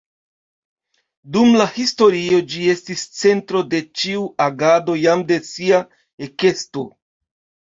[1.35, 5.83] Dum la historio ĝi estis centro de ĉiu agado jam de sia
[6.31, 6.89] ekesto.